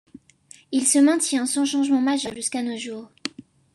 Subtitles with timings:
[0.71, 3.11] Il se maintient sans changement majeurs jusqu’à nos jours.